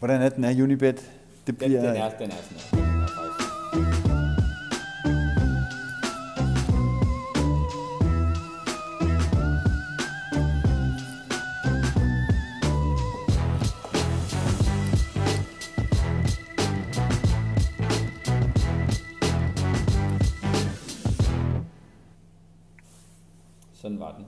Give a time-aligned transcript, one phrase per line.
[0.00, 1.12] Hvordan er den er Unibet?
[1.46, 1.70] Det bliver...
[1.70, 3.00] Den, den, er, den er sådan her.
[23.72, 24.26] Sådan var den.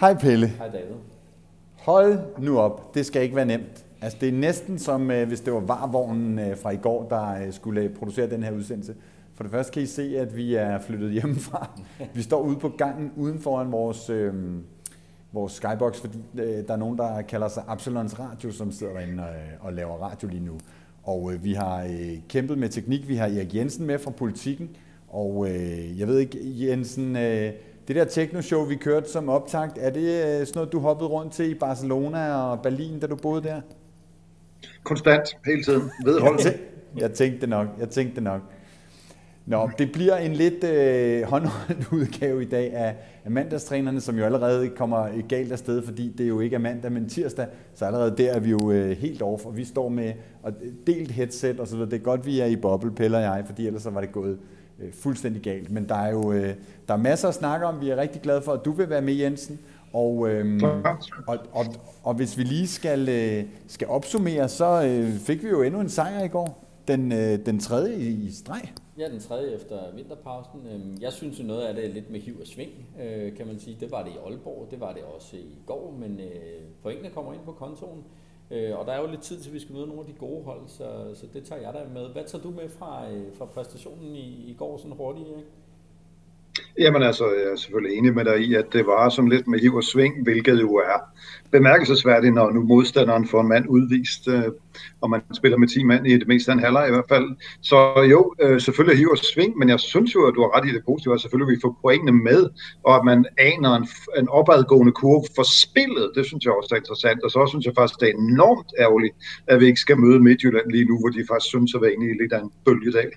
[0.00, 0.46] Hej Pelle.
[0.46, 1.15] Hej David.
[1.86, 3.84] Hold nu op, det skal ikke være nemt.
[4.00, 7.46] Altså det er næsten som øh, hvis det var varvognen øh, fra i går, der
[7.46, 8.94] øh, skulle producere den her udsendelse.
[9.34, 11.70] For det første kan I se, at vi er flyttet hjemmefra.
[12.14, 14.34] Vi står ude på gangen uden foran vores, øh,
[15.32, 19.22] vores skybox, fordi øh, der er nogen, der kalder sig Absalons Radio, som sidder derinde
[19.22, 20.58] og, og laver radio lige nu.
[21.02, 23.08] Og øh, vi har øh, kæmpet med teknik.
[23.08, 24.76] Vi har Erik Jensen med fra Politikken.
[25.08, 27.52] Og øh, jeg ved ikke, Jensen, øh,
[27.88, 31.32] det der techno-show, vi kørte som optakt, er det øh, sådan noget, du hoppede rundt
[31.32, 33.60] til i Barcelona og Berlin, da du boede der?
[34.82, 36.44] Konstant, hele tiden, vedholdt.
[36.44, 36.58] jeg,
[36.96, 38.40] jeg tænkte nok, jeg tænkte nok.
[39.46, 42.94] Nå, det bliver en lidt øh, håndholdt udgave i dag af,
[43.24, 47.08] af mandagstrænerne, som jo allerede kommer galt afsted, fordi det jo ikke er mandag, men
[47.08, 50.52] tirsdag, så allerede der er vi jo øh, helt off, og vi står med og
[50.86, 51.90] delt headset og så videre.
[51.90, 54.12] Det er godt, vi er i boble, Pelle og jeg, fordi ellers så var det
[54.12, 54.38] gået
[54.80, 55.70] øh, fuldstændig galt.
[55.70, 56.54] Men der er jo øh,
[56.88, 57.80] der er masser at snakke om.
[57.80, 59.58] Vi er rigtig glade for, at du vil være med, Jensen.
[59.92, 60.62] Og, øh,
[61.26, 61.64] og, og,
[62.02, 65.88] og hvis vi lige skal, øh, skal opsummere, så øh, fik vi jo endnu en
[65.88, 66.62] sejr i går.
[66.88, 68.72] Den, øh, den tredje i, streg.
[68.98, 70.60] Ja, den tredje efter vinterpausen.
[70.74, 72.70] Øhm, jeg synes jo noget af det er lidt med hiv og sving,
[73.36, 73.76] kan man sige.
[73.80, 76.20] Det var det i Aalborg, det var det også i går, men
[76.82, 78.04] pointene kommer ind på kontoen.
[78.50, 80.12] Øh, og der er jo lidt tid til, at vi skal møde nogle af de
[80.12, 82.08] gode hold, så, så det tager jeg da med.
[82.08, 85.48] Hvad tager du med fra, øh, fra præstationen i, i går sådan hurtigt, ikke?
[86.78, 89.58] Jamen altså, jeg er selvfølgelig enig med dig i, at det var som lidt med
[89.58, 90.98] hiv og sving, hvilket jo er
[91.50, 94.44] bemærkelsesværdigt, når nu modstanderen får en mand udvist, øh,
[95.00, 97.36] og man spiller med 10 mand i det meste af en halvleg i hvert fald.
[97.60, 100.68] Så jo, øh, selvfølgelig hiv og sving, men jeg synes jo, at du har ret
[100.68, 102.48] i det positive, at selvfølgelig vi får pointene med,
[102.84, 103.86] og at man aner en,
[104.18, 107.74] en opadgående kurve for spillet, det synes jeg også er interessant, og så synes jeg
[107.74, 109.14] faktisk, det er enormt ærgerligt,
[109.46, 112.06] at vi ikke skal møde Midtjylland lige nu, hvor de faktisk synes at være inde
[112.10, 113.10] i lidt af en bølgedag.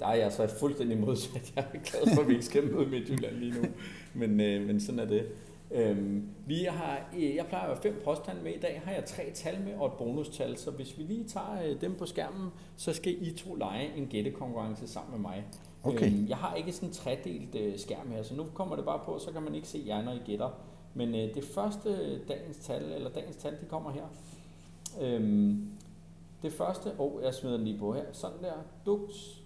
[0.00, 1.52] Der er jeg så fuldstændig modsat.
[1.56, 3.68] Jeg er glad for, at vi ikke skal møde Midtjylland lige nu.
[4.14, 5.26] Men, øh, men sådan er det.
[5.70, 8.52] Øhm, vi har, jeg plejer at have fem påstande med.
[8.52, 10.56] I dag har jeg tre tal med og et bonustal.
[10.56, 14.06] Så hvis vi lige tager øh, dem på skærmen, så skal I to lege en
[14.06, 15.44] gættekonkurrence sammen med mig.
[15.82, 16.06] Okay.
[16.06, 19.00] Øhm, jeg har ikke sådan en tredelt øh, skærm her, så nu kommer det bare
[19.04, 20.50] på, så kan man ikke se jer, når I gætter.
[20.94, 24.04] Men øh, det første dagens tal, eller dagens tal, det kommer her.
[25.00, 25.68] Øhm,
[26.42, 28.52] det første, og oh, jeg smider den lige på her, sådan der,
[28.86, 29.42] duks,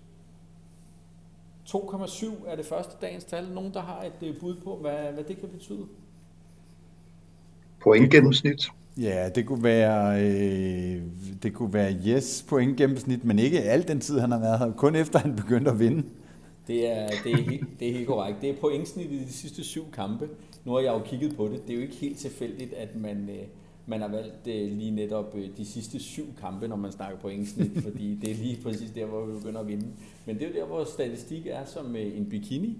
[1.74, 3.48] 2,7 er det første dagens tal.
[3.48, 5.86] Nogen, der har et øh, bud på, hvad, hvad det kan betyde?
[7.80, 8.68] Point gennemsnit.
[8.98, 11.02] Ja, det kunne være, øh,
[11.42, 14.72] det kunne være yes point gennemsnit, men ikke al den tid, han har været her.
[14.72, 16.02] Kun efter han begyndte at vinde.
[16.66, 18.40] Det er, det, er helt, det er helt korrekt.
[18.40, 20.28] Det er pointsnit i de sidste syv kampe.
[20.64, 21.62] Nu har jeg jo kigget på det.
[21.66, 23.46] Det er jo ikke helt tilfældigt, at man, øh,
[23.90, 27.70] man har valgt øh, lige netop øh, de sidste syv kampe, når man snakker pointsnit,
[27.86, 29.86] fordi det er lige præcis der, hvor vi begynder at vinde.
[30.26, 32.78] Men det er jo der, hvor statistik er som øh, en bikini.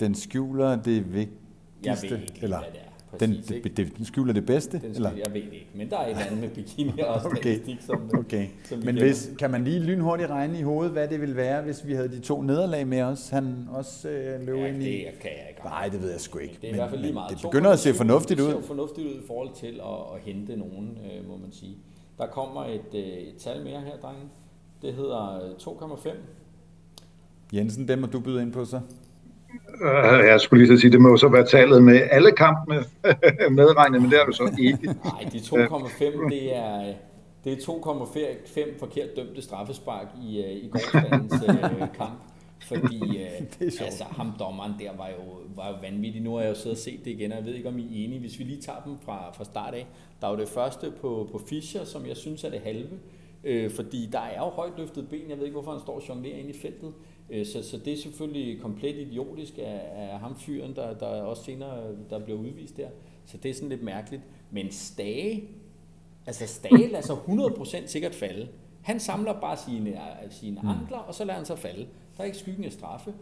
[0.00, 1.38] Den skjuler det vigtigste.
[1.84, 2.58] Jeg ved ikke, eller?
[2.58, 2.89] hvad det er.
[3.10, 4.72] Præcis, den, det, det, den skjuler det bedste?
[4.72, 5.22] Den skjuler, eller?
[5.24, 7.36] Jeg ved det ikke, men der er et andet med bikini og okay.
[7.36, 8.46] statistik, som, okay.
[8.64, 11.86] som Men hvis, kan man lige lynhurtigt regne i hovedet, hvad det ville være, hvis
[11.86, 14.86] vi havde de to nederlag med os, han også øh, løb ja, ind i?
[14.86, 15.60] det kan jeg ikke.
[15.64, 16.54] Nej, det ved jeg sgu ikke.
[16.54, 17.30] Men det er men, i hvert fald lige meget.
[17.30, 18.46] Det begynder at se fornuftigt ud.
[18.46, 21.76] Det ser fornuftigt ud i forhold til at, at hente nogen, øh, må man sige.
[22.18, 24.22] Der kommer et, øh, et tal mere her, drenge.
[24.82, 26.08] Det hedder 2,5.
[26.08, 26.14] Øh,
[27.52, 28.80] Jensen, dem må du byde ind på så.
[29.80, 32.84] Uh, jeg skulle lige så sige, det må så være tallet med alle kampene
[33.58, 34.86] medregnet, men det er jo så ikke.
[34.86, 36.94] Nej, de 2,5, det er,
[37.44, 42.20] det er 2,5 forkert dømte straffespark i, uh, i gårdsdagens uh, kamp.
[42.62, 43.18] Fordi
[43.60, 45.22] altså, ham dommeren der var jo,
[45.56, 46.22] var jo vanvittig.
[46.22, 47.82] Nu har jeg jo siddet og set det igen, og jeg ved ikke, om I
[47.82, 48.20] er enige.
[48.20, 49.86] Hvis vi lige tager dem fra, fra start af.
[50.20, 52.98] Der er jo det første på, på Fischer, som jeg synes er det halve.
[53.44, 55.30] Øh, fordi der er jo højt løftet ben.
[55.30, 56.92] Jeg ved ikke, hvorfor han står og jonglerer ind i feltet.
[57.30, 61.44] Øh, så, så det er selvfølgelig komplet idiotisk af, af ham fyren, der, der også
[61.44, 61.76] senere
[62.10, 62.88] der bliver udvist der.
[63.26, 64.22] Så det er sådan lidt mærkeligt.
[64.50, 65.44] Men Stage,
[66.26, 68.48] altså Stage lader sig 100% sikkert falde.
[68.82, 69.98] Han samler bare sine,
[70.30, 70.68] sine mm.
[70.68, 71.86] ankler, og så lader han sig falde.
[72.16, 73.12] Der er ikke skyggen af straffe.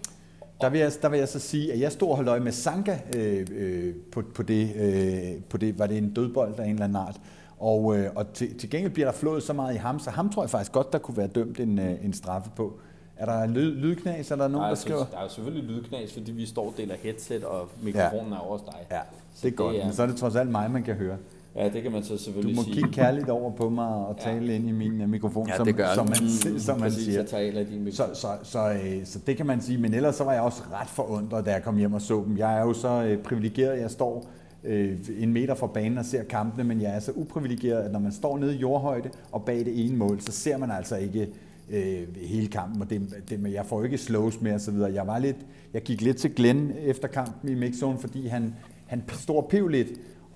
[0.60, 2.52] Der vil, jeg, der vil jeg så sige, at jeg stod og holdt øje med
[2.52, 6.70] Sanka øh, øh, på, på, det, øh, på det, var det en dødbold af en
[6.70, 7.20] eller anden art.
[7.58, 10.30] Og, øh, og til, til gengæld bliver der flået så meget i ham, så ham
[10.30, 12.80] tror jeg faktisk godt, der kunne være dømt en, øh, en straffe på.
[13.18, 15.04] Er der lyd, lydknas, eller er der nogen, der, er, der skriver?
[15.10, 18.36] Der er jo selvfølgelig lydknas, fordi vi står og deler headset, og mikrofonen ja.
[18.36, 18.86] er over dig.
[18.90, 19.00] Ja,
[19.42, 21.16] det er godt, det er, men så er det trods alt mig, man kan høre.
[21.56, 22.64] Ja, det kan man så selvfølgelig sige.
[22.64, 22.74] Du må sige.
[22.74, 24.52] kigge kærligt over på mig og tale ja.
[24.52, 26.16] ind i min uh, mikrofon, ja, som, det gør som, man,
[26.52, 27.24] mm, som man siger.
[27.24, 30.24] Så, taler din så, så, så, øh, så det kan man sige, men ellers så
[30.24, 32.38] var jeg også ret forundret, da jeg kom hjem og så dem.
[32.38, 34.26] Jeg er jo så øh, privilegeret, jeg står
[34.64, 37.98] øh, en meter fra banen og ser kampene, men jeg er så uprivilegeret, at når
[37.98, 41.28] man står nede i jordhøjde og bag det ene mål, så ser man altså ikke
[41.70, 44.92] øh, hele kampen, og det, det, jeg får ikke slows med og så videre.
[44.92, 45.36] Jeg, var lidt,
[45.72, 48.54] jeg gik lidt til Glenn efter kampen i mixzone, fordi han,
[48.86, 49.88] han stod piv lidt,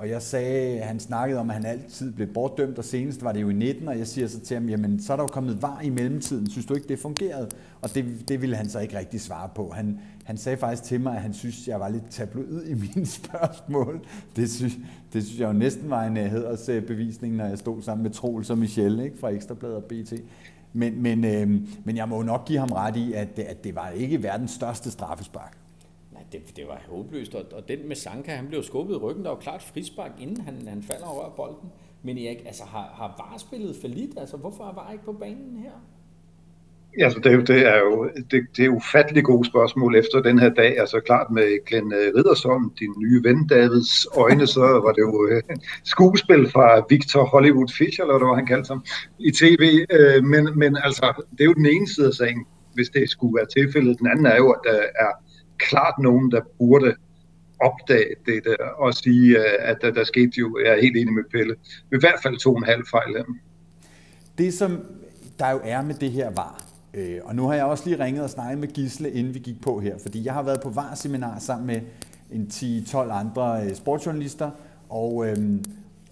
[0.02, 3.43] og jeg sagde, han snakkede om, at han altid blev bortdømt, og senest var det
[3.43, 5.62] jo i 19, og jeg siger så til ham, jamen så er der jo kommet
[5.62, 7.49] var i mellemtiden, synes du ikke, det fungerede?
[7.82, 9.70] Og det, det ville han så ikke rigtig svare på.
[9.70, 13.06] Han, han sagde faktisk til mig, at han synes, jeg var lidt tabloid i mine
[13.20, 14.00] spørgsmål.
[14.37, 14.73] Det synes,
[15.12, 18.50] det synes jeg jo næsten var en hedersbevisning, øh, når jeg stod sammen med Troels
[18.50, 20.12] og Michelle ikke, fra Ekstrabladet og BT.
[20.72, 23.74] Men, men, øh, men jeg må jo nok give ham ret i, at, at det
[23.74, 25.58] var ikke verdens største straffespark.
[26.12, 29.24] Nej, det, det var håbløst, og, og den med Sanka, han blev skubbet i ryggen.
[29.24, 31.70] Der var klart frispark, inden han, han falder over bolden.
[32.02, 34.19] Men Erik, altså, har, har VAR spillet for lidt?
[34.19, 35.72] Altså, hvorfor er VAR ikke på banen her?
[36.98, 40.48] Ja, altså det, det er jo det, det er ufattelig gode spørgsmål efter den her
[40.48, 40.80] dag.
[40.80, 45.28] Altså klart med Glenn øh, Riddersholm, din nye ven Davids øjne, så var det jo
[45.30, 45.42] øh,
[45.84, 48.84] skuespil fra Victor Hollywood Fischer, eller hvad han kaldte ham,
[49.18, 49.86] i tv.
[49.90, 53.36] Øh, men, men altså, det er jo den ene side af sagen, hvis det skulle
[53.36, 53.98] være tilfældet.
[53.98, 55.12] Den anden er jo, at der er
[55.58, 56.94] klart nogen, der burde
[57.60, 61.12] opdage det der, og sige, øh, at der, der skete jo, jeg er helt enig
[61.12, 61.54] med Pelle,
[61.92, 63.16] i hvert fald to og en halv fejl.
[64.38, 64.80] Det som
[65.38, 68.22] der jo er med det her var, øh, og nu har jeg også lige ringet
[68.22, 71.38] og snakket med Gisle, inden vi gik på her, fordi jeg har været på VAR-seminar
[71.38, 71.80] sammen med
[72.30, 74.50] en 10-12 andre øh, sportsjournalister,
[74.88, 75.36] og øh,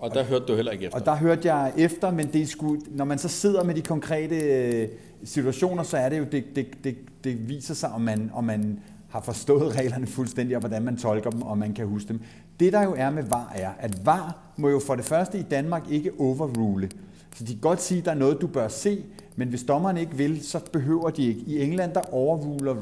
[0.00, 0.98] og der hørte du heller ikke efter?
[0.98, 4.36] Og der hørte jeg efter, men det skulle, når man så sidder med de konkrete
[4.36, 4.88] øh,
[5.24, 8.80] situationer, så er det jo, det, det, det, det viser sig, om man, om man
[9.08, 12.20] har forstået reglerne fuldstændig, og hvordan man tolker dem, og man kan huske dem.
[12.60, 15.42] Det der jo er med VAR er, at VAR må jo for det første i
[15.42, 16.90] Danmark ikke overrule.
[17.34, 19.04] Så de kan godt sige, at der er noget, du bør se,
[19.36, 21.40] men hvis dommeren ikke vil, så behøver de ikke.
[21.40, 22.74] I England, der overruler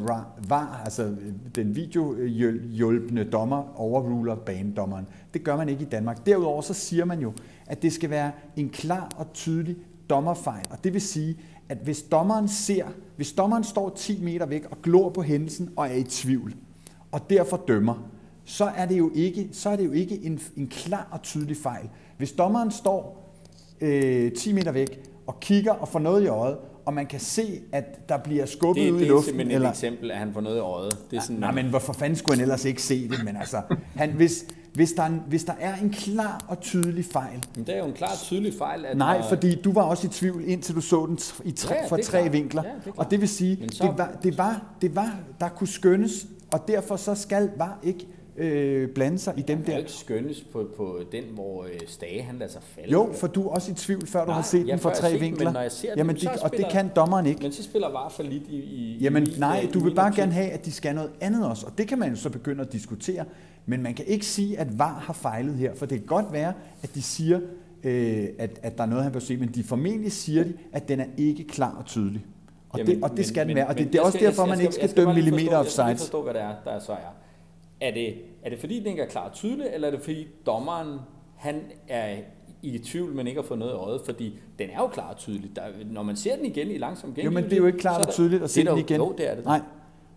[0.48, 5.06] VAR, altså øh, den videohjælpende dommer, overruler banedommeren.
[5.34, 6.26] Det gør man ikke i Danmark.
[6.26, 7.32] Derudover så siger man jo,
[7.66, 9.76] at det skal være en klar og tydelig
[10.10, 10.64] dommerfejl.
[10.70, 11.36] Og det vil sige,
[11.68, 12.84] at hvis dommeren ser,
[13.16, 16.54] hvis dommeren står 10 meter væk og glor på hændelsen og er i tvivl,
[17.12, 18.08] og derfor dømmer,
[18.44, 21.56] så er det jo ikke, så er det jo ikke en, en klar og tydelig
[21.56, 21.88] fejl.
[22.16, 23.32] Hvis dommeren står
[23.80, 26.56] øh, 10 meter væk og kigger og får noget i øjet,
[26.86, 29.34] og man kan se, at der bliver skubbet det, ud i luften.
[29.34, 30.98] Det er simpelthen et eksempel, at han får noget i øjet.
[31.10, 33.24] Det er sådan, nej, nej, men hvorfor fanden skulle han ellers ikke se det?
[33.24, 33.62] Men altså,
[33.96, 34.44] han, hvis,
[34.74, 37.44] hvis, der er en, hvis der er en klar og tydelig fejl.
[37.56, 38.84] Men det er jo en klar og tydelig fejl.
[38.84, 39.28] At nej, der...
[39.28, 42.20] fordi du var også i tvivl, indtil du så den i tre, ja, fra tre
[42.20, 42.32] klart.
[42.32, 42.62] vinkler.
[42.64, 43.84] Ja, det og det vil sige, så...
[43.84, 48.06] det, var, det, var, det var, der kunne skønnes, og derfor så skal var ikke
[48.38, 49.72] øh, blande sig i dem der.
[49.72, 52.90] Det ikke skønnes på, på den, hvor øh, Stage han lader sig falde.
[52.90, 55.44] Jo, for du er også i tvivl, før du har set den fra tre vinkler.
[55.44, 57.42] Men når jeg ser Jamen, den, det, og det kan dommeren ikke.
[57.42, 60.14] Men så spiller VAR for lidt i, i Jamen i, nej, i, du vil bare
[60.16, 62.62] gerne have, at de skal noget andet også, og det kan man jo så begynde
[62.62, 63.24] at diskutere.
[63.66, 66.52] Men man kan ikke sige, at VAR har fejlet her, for det kan godt være,
[66.82, 67.40] at de siger,
[67.84, 70.88] øh, at, at der er noget, han bør se, men de formentlig siger de, at
[70.88, 72.26] den er ikke klar og tydelig.
[72.70, 74.46] Og, Jamen, det, og det skal men, den være, og det, det er også derfor,
[74.46, 75.86] man ikke skal, dømme millimeter offside.
[75.86, 77.14] Jeg skal forstå, hvad det er, der så er.
[77.80, 80.26] Er det, er det fordi, den ikke er klar og tydelig, eller er det fordi
[80.46, 80.98] dommeren
[81.36, 82.16] han er
[82.62, 84.00] i tvivl, men ikke har fået noget i øjet?
[84.04, 85.56] Fordi den er jo klar og tydelig.
[85.56, 87.34] Der, når man ser den igen i langsom gengivelse...
[87.34, 88.96] Jo, men det er jo ikke klart og tydeligt at se den igen.
[88.96, 89.44] Jo, det er det.
[89.44, 89.60] Nej,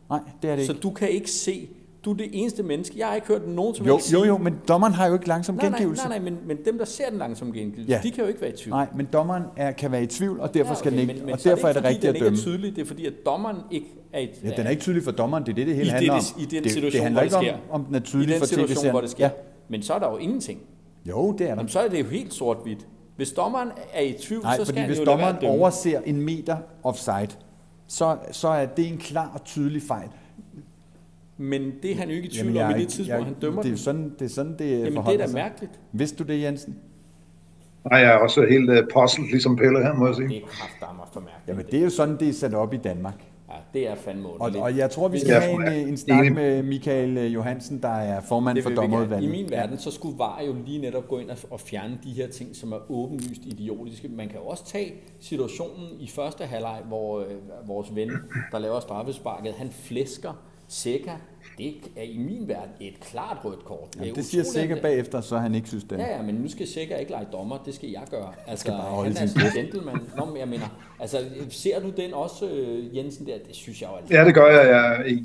[0.10, 0.74] nej, det er det ikke.
[0.74, 1.70] Så du kan ikke se...
[2.06, 3.00] Du er det eneste menneske.
[3.00, 5.28] Jeg har ikke hørt nogen som jo, ikke Jo, jo, men dommeren har jo ikke
[5.28, 6.04] langsom nej, gengivelse.
[6.04, 8.00] Nej, nej, nej, men, men dem, der ser den langsom gengivelse, ja.
[8.04, 8.70] de kan jo ikke være i tvivl.
[8.76, 11.14] Nej, men dommeren er, kan være i tvivl, og derfor ja, okay, skal den ikke...
[11.14, 12.30] Men, men og derfor er det, rigtigt at dømme.
[12.30, 14.30] Men er tydelig, det er fordi, at dommeren ikke er i...
[14.44, 16.20] Ja, den er ikke tydelig for dommeren, det er det, det hele I handler om.
[16.40, 18.68] I den situation, det, handler ikke om, om den er tydelig for tv I den
[18.68, 19.26] situation, hvor det sker.
[19.26, 19.32] Ja.
[19.70, 20.60] Men så er der jo ingenting.
[21.06, 21.56] Jo, det er der.
[21.56, 22.88] Jamen, så er det jo helt sort-hvidt.
[23.16, 27.30] Hvis dommeren er i tvivl, Nej, så skal fordi hvis dommeren overser en meter offside,
[27.88, 30.10] så, så er det en klar og tydelig fejl.
[31.42, 33.62] Men det er han jo ikke i tvivl om i det tidspunkt, jeg, han dømmer
[33.62, 35.80] det er sådan, det er sådan, det Jamen, det er da mærkeligt.
[35.92, 36.76] Vidste du det, Jensen?
[37.90, 40.28] Nej, jeg er også helt uh, puzzled, ligesom Pelle her, må jeg sige.
[40.28, 41.48] Det er kraftedeme for mærkeligt.
[41.48, 43.26] Jamen, det er jo sådan, det er sat op i Danmark.
[43.50, 46.64] Ja, det er fandme og, og jeg tror, vi skal have en, en snak med
[46.64, 49.28] Michael øh, Johansen, der er formand for dommerudvalget.
[49.28, 52.28] I min verden, så skulle VAR jo lige netop gå ind og fjerne de her
[52.28, 54.08] ting, som er åbenlyst idiotiske.
[54.08, 57.26] Man kan jo også tage situationen i første halvleg, hvor øh,
[57.68, 58.12] vores ven,
[58.52, 60.34] der laver straffesparket, han flæsker
[60.72, 61.12] Seca,
[61.58, 63.88] det er i min verden et klart rødt kort.
[63.96, 65.98] Jamen, det, det siger Seca bagefter, så han ikke synes det.
[65.98, 68.34] Ja, ja, men nu skal Seca ikke lege dommer, det skal jeg gøre.
[68.48, 70.00] Altså, skal bare holde han er sin gentleman.
[70.18, 71.18] Nå, men jeg mener, altså,
[71.50, 73.34] ser du den også, øh, Jensen, der?
[73.48, 74.16] Det synes jeg jo altid.
[74.16, 74.70] Ja, det gør jeg.
[74.70, 75.24] jeg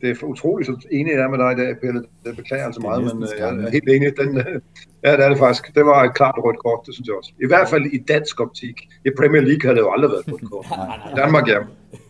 [0.00, 2.04] det er utroligt så enig jeg er med dig i dag, Pelle.
[2.24, 4.16] Det beklager altså meget, men øh, jeg er helt enig.
[4.16, 4.60] Den, øh,
[5.04, 5.74] ja, det er det faktisk.
[5.74, 7.32] Det var et klart rødt kort, det synes jeg også.
[7.42, 8.76] I hvert fald i dansk optik.
[9.06, 10.66] I Premier League havde det jo aldrig været et rødt kort.
[11.20, 11.58] Danmark, ja.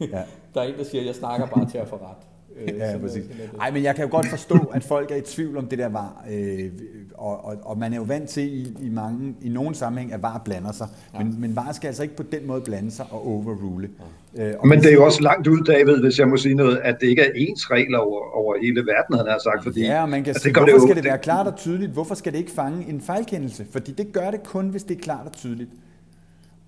[0.01, 0.23] ja.
[0.55, 2.28] Der er en, der siger, at jeg snakker bare til at få ret.
[2.61, 3.25] Øh, ja, præcis.
[3.57, 5.89] Nej, men jeg kan jo godt forstå, at folk er i tvivl om det der
[5.89, 6.71] var, øh,
[7.15, 10.23] og, og, og man er jo vant til i, i, mange, i nogle sammenhæng, at
[10.23, 11.25] VAR blander sig, ja.
[11.25, 13.89] men, men VAR skal altså ikke på den måde blande sig og overrule.
[14.37, 14.49] Ja.
[14.49, 16.77] Øh, og men det er jo også langt ud, David, hvis jeg må sige noget,
[16.77, 19.81] at det ikke er ens regler over, over hele verden, han har sagt, fordi...
[19.81, 21.93] Ja, man kan sige, det hvorfor det skal det være klart og tydeligt?
[21.93, 23.67] Hvorfor skal det ikke fange en fejlkendelse?
[23.71, 25.71] Fordi det gør det kun, hvis det er klart og tydeligt.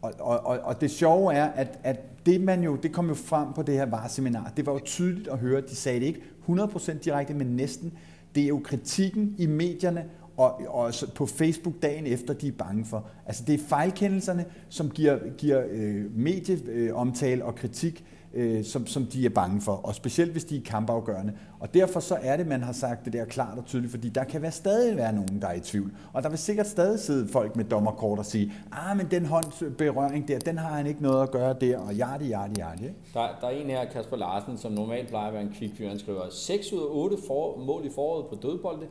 [0.02, 3.14] Og, og, og, og det sjove er, at, at det man jo, det kom jo
[3.14, 6.22] frem på det her vareseminar, det var jo tydeligt at høre, de sagde det ikke
[6.48, 7.92] 100% direkte, men næsten.
[8.34, 10.04] Det er jo kritikken i medierne
[10.36, 13.06] og, og på Facebook dagen efter, de er bange for.
[13.26, 19.24] Altså det er fejlkendelserne, som giver, giver øh, medieomtale og kritik, øh, som, som de
[19.24, 21.32] er bange for, og specielt hvis de er kampafgørende.
[21.60, 24.24] Og derfor så er det, man har sagt det der klart og tydeligt, fordi der
[24.24, 25.92] kan være stadig være nogen, der er i tvivl.
[26.12, 30.28] Og der vil sikkert stadig sidde folk med dommerkort og sige, ah, men den håndsberøring
[30.28, 32.84] der, den har han ikke noget at gøre der, og jardi, jardi, jardi.
[33.14, 35.98] Der, der er en her, Kasper Larsen, som normalt plejer at være en kvikfyr, han
[35.98, 38.86] skriver, 6 ud af 8 for, mål i foråret på dødbolde,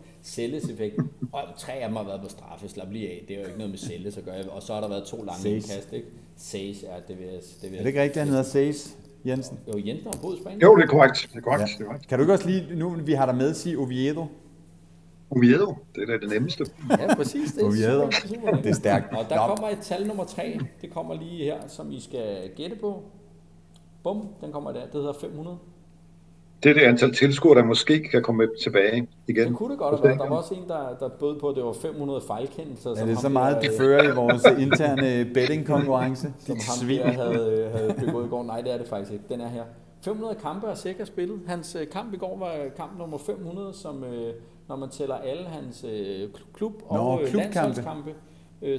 [0.72, 0.96] effekt,
[1.34, 3.58] og tre af dem har været på straffe, slap lige af, det er jo ikke
[3.58, 6.08] noget med Selles at gøre, og så har der været to lange indkast, ikke?
[6.38, 8.96] Says, ja, det vil jeg, det vil Er det ikke rigtigt, han hedder Says?
[9.26, 9.60] Jensen?
[9.68, 10.62] Jo, Jensen har boet i Spanien.
[10.62, 11.30] Jo, det er korrekt.
[11.34, 11.62] Det er korrekt.
[11.62, 11.68] Ja.
[11.78, 12.08] Det er korrekt.
[12.08, 14.26] Kan du ikke også lige, nu vi har dig med, sige Oviedo?
[15.32, 16.66] Oviedo, det er da det nemmeste.
[16.90, 17.52] ja, præcis.
[17.52, 18.52] Det er Oviedo, super.
[18.52, 19.14] det er stærkt.
[19.16, 19.56] Og der Nå.
[19.56, 20.60] kommer et tal nummer tre.
[20.82, 23.04] Det kommer lige her, som I skal gætte på.
[24.04, 24.86] Bum, den kommer der.
[24.86, 25.58] Det hedder 500
[26.64, 29.48] det er det antal tilskuere, der måske kan komme tilbage igen.
[29.48, 30.20] Det kunne det godt have været.
[30.20, 32.90] Der var også en, der, der bød på, at det var 500 fejlkendelser.
[32.98, 36.34] Ja, det er så meget, de fører i vores interne betting-konkurrence.
[36.48, 37.02] Som ham svin.
[37.02, 38.44] havde, havde begået i går.
[38.44, 39.26] Nej, det er det faktisk ikke.
[39.30, 39.64] Den er her.
[40.02, 41.40] 500 kampe har sikkert spillet.
[41.48, 44.34] Hans øh, kamp i går var kamp nummer 500, som øh,
[44.68, 48.14] når man tæller alle hans øh, klub- og Nå, landsholdskampe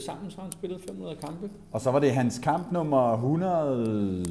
[0.06, 1.50] sammen, så har han spillet 500 kampe.
[1.72, 4.25] Og så var det hans kamp nummer 100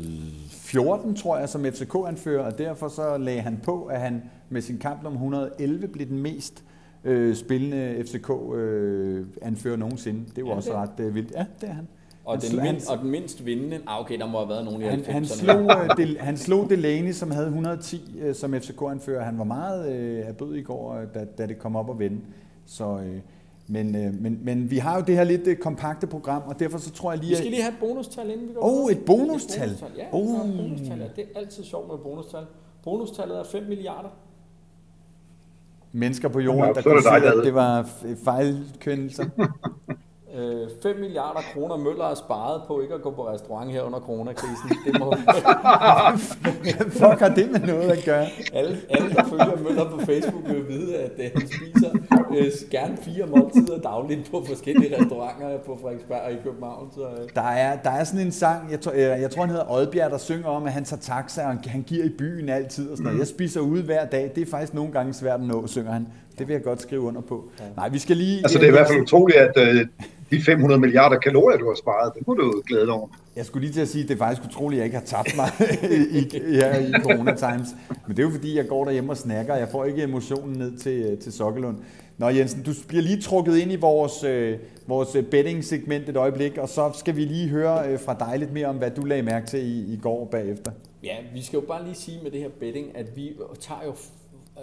[0.49, 4.77] 14, tror jeg, som FCK-anfører, og derfor så lagde han på, at han med sin
[4.77, 6.63] kamp om 111 blev den mest
[7.03, 10.25] øh, spillende FCK-anfører øh, nogensinde.
[10.35, 10.77] Det var ja, også det.
[10.77, 11.31] ret øh, vildt.
[11.35, 11.87] Ja, det er han.
[12.25, 14.81] Og, han, den, mindst, og den mindst vindende, ah, okay, der må have været nogen
[14.81, 19.23] i han, han, slog, øh, del, han slog Delaney, som havde 110 øh, som FCK-anfører.
[19.23, 22.21] Han var meget øh, erbød i går, øh, da, da det kom op og vende.
[22.65, 23.19] Så, øh,
[23.71, 26.77] men, øh, men, men vi har jo det her lidt øh, kompakte program, og derfor
[26.77, 27.29] så tror jeg lige...
[27.29, 29.69] Vi skal lige have et bonustal, inden vi går Åh, oh, et bonustal?
[29.71, 29.91] Et bonustal.
[29.97, 30.49] Ja, oh.
[30.49, 30.99] et bonustal.
[30.99, 32.45] Ja, det er altid sjovt med bonustal.
[32.83, 34.09] Bonustallet er 5 milliarder.
[35.91, 37.89] Mennesker på jorden, ja, der kunne sige, at det var
[40.39, 40.81] fejlkøndelser.
[40.81, 43.99] 5 øh, milliarder kroner Møller har sparet på ikke at gå på restaurant her under
[43.99, 44.69] coronakrisen.
[44.85, 45.13] Det må...
[47.01, 48.27] Fuck har det med noget at gøre?
[48.53, 51.89] Alle, alle der følger Møller på Facebook vil vide, at øh, han spiser
[52.37, 56.91] øh, gerne fire måltider dagligt på forskellige restauranter på Frederiksberg og i København.
[56.95, 57.29] Så, øh.
[57.35, 60.11] der, er, der er sådan en sang, jeg, tror, jeg, jeg tror han hedder Oddbjerg,
[60.11, 62.89] der synger om, at han tager taxa, og han giver i byen altid.
[62.89, 63.19] Og sådan noget.
[63.19, 64.31] Jeg spiser ude hver dag.
[64.35, 66.07] Det er faktisk nogle gange svært at nå, synger han.
[66.39, 67.49] Det vil jeg godt skrive under på.
[67.59, 67.63] Ja.
[67.75, 68.37] Nej, vi skal lige...
[68.37, 69.85] Altså det er i hvert fald utroligt, at øh,
[70.31, 73.07] de 500 milliarder kalorier, du har sparet, det må du glæde dig over.
[73.35, 75.23] Jeg skulle lige til at sige, at det er faktisk utroligt, at jeg ikke har
[75.23, 75.49] tabt mig
[76.19, 77.67] i, her i Corona Times.
[78.07, 80.57] Men det er jo fordi, jeg går derhjemme og snakker, og jeg får ikke emotionen
[80.57, 81.77] ned til, til Sokkelund.
[82.17, 86.69] Nå Jensen, du bliver lige trukket ind i vores, øh, vores betting-segment et øjeblik, og
[86.69, 89.47] så skal vi lige høre øh, fra dig lidt mere om, hvad du lagde mærke
[89.47, 90.71] til i, i går bagefter.
[91.03, 93.93] Ja, vi skal jo bare lige sige med det her betting, at vi tager jo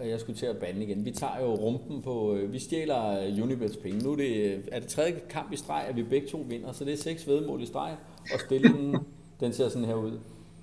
[0.04, 1.04] jeg skulle til at bande igen.
[1.04, 4.04] Vi tager jo rumpen på, øh, vi stjæler øh, Unibets penge.
[4.04, 6.84] Nu er det, er det tredje kamp i streg, at vi begge to vinder, så
[6.84, 7.96] det er seks vedmål i streg,
[8.34, 8.96] og stillingen,
[9.40, 10.18] den ser sådan her ud.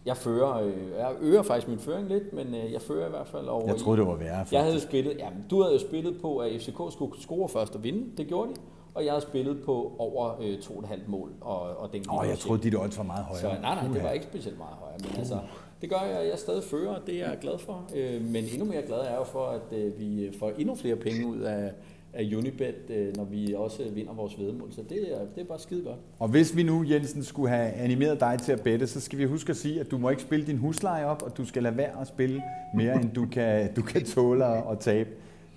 [0.06, 3.48] Jeg fører, øh, jeg øger faktisk min føring lidt, men jeg fører i hvert fald
[3.48, 3.68] over.
[3.68, 4.38] Jeg troede, det var værre.
[4.38, 4.54] Faktisk.
[4.54, 7.84] Jeg havde spillet, ja, du havde jo spillet på, at FCK skulle score først og
[7.84, 8.18] vinde.
[8.18, 8.56] Det gjorde de.
[8.94, 11.30] Og jeg havde spillet på over øh, 2,5 mål.
[11.42, 13.42] Og, og den Åh, oh, jeg troede, dit odds var meget højere.
[13.42, 14.98] Så, nej, nej, det var ikke specielt meget højere.
[15.00, 15.40] Men altså,
[15.84, 17.90] det gør jeg, jeg stadig fører, det er jeg glad for.
[17.96, 20.96] Øh, men endnu mere glad er jeg jo for, at øh, vi får endnu flere
[20.96, 21.72] penge ud af,
[22.14, 24.72] af Unibet, øh, når vi også vinder vores vedmål.
[24.72, 25.98] Så det er, det er bare skide godt.
[26.20, 29.26] Og hvis vi nu, Jensen, skulle have animeret dig til at bette, så skal vi
[29.26, 31.78] huske at sige, at du må ikke spille din husleje op, og du skal lade
[31.78, 32.42] være at spille
[32.76, 35.10] mere, end du kan, du kan tåle at tabe.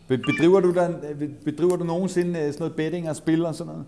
[0.08, 0.92] Bedriver du, der,
[1.44, 3.86] bedriver du nogensinde sådan noget betting og spil og sådan noget?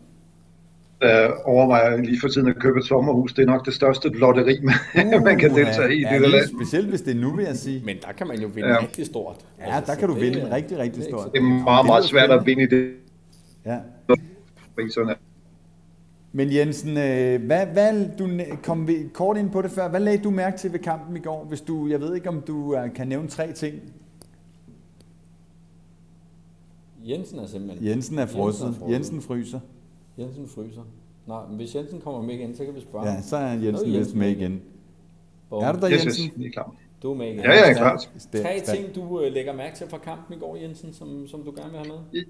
[1.00, 3.32] Der overvejer lige for tiden at købe et sommerhus.
[3.32, 4.60] Det er nok det største lotteri,
[4.94, 6.46] man, uh, man kan deltage i ja, det land.
[6.60, 7.82] Specielt hvis det er nu, vil jeg sige.
[7.84, 8.80] Men der kan man jo vinde ja.
[8.80, 9.36] rigtig stort.
[9.58, 11.32] Ja, altså, der kan du det, vinde rigtig, rigtig stort.
[11.32, 12.92] Det er meget, meget svært at vinde i det.
[13.66, 13.78] Ja.
[14.74, 15.14] Priserne.
[16.32, 18.28] Men Jensen, øh, hvad, hvad, du
[18.62, 19.88] kom kort ind på det før.
[19.88, 21.44] Hvad lagde du mærke til ved kampen i går?
[21.44, 23.74] Hvis du, jeg ved ikke, om du øh, kan nævne tre ting.
[27.04, 27.88] Jensen er simpelthen...
[27.88, 28.66] Jensen er frosset.
[28.66, 29.60] Jensen, er Jensen fryser.
[30.18, 30.82] Jensen fryser.
[31.26, 33.94] Nej, men hvis Jensen kommer med igen, så kan vi spørge Ja, så er Jensen,
[33.94, 34.62] Jensen med igen.
[35.50, 35.62] Bom.
[35.64, 36.24] Er du der, Jensen?
[36.24, 36.74] Yes, yes, klar.
[37.02, 37.38] Du er med igen.
[37.38, 38.10] Ja, ja, klart.
[38.32, 41.52] Tre ting, du øh, lægger mærke til fra kampen i går, Jensen, som, som du
[41.56, 42.24] gerne vil have med?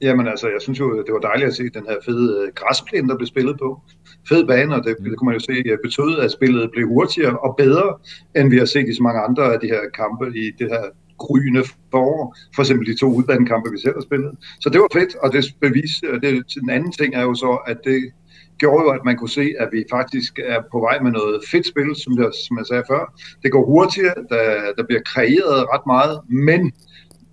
[0.00, 3.08] Jamen altså, jeg synes jo, det var dejligt at se den her fede øh, græsplæne,
[3.08, 3.80] der blev spillet på.
[4.28, 7.38] Fed bane, og det, det kunne man jo se øh, betød, at spillet blev hurtigere
[7.38, 7.98] og bedre,
[8.36, 10.84] end vi har set i så mange andre af de her kampe i det her
[11.18, 12.36] gryende forår.
[12.54, 14.32] For eksempel de to udbanekampe, vi selv har spillet.
[14.60, 15.92] Så det var fedt, og det bevis,
[16.22, 18.12] det, den anden ting er jo så, at det
[18.58, 21.66] gjorde jo, at man kunne se, at vi faktisk er på vej med noget fedt
[21.66, 23.02] spil, som det, som jeg sagde før.
[23.42, 26.72] Det går hurtigere, der, der bliver kreeret ret meget, men